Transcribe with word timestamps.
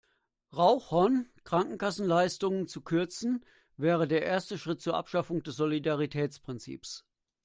Rauchern 0.51 1.27
Krankenkassenleistungen 1.43 2.67
zu 2.67 2.81
kürzen, 2.81 3.45
wäre 3.77 4.07
der 4.07 4.23
erste 4.25 4.57
Schritt 4.57 4.81
zur 4.81 4.95
Abschaffung 4.95 5.43
des 5.43 5.55
Solidaritätsprinzips. 5.57 7.05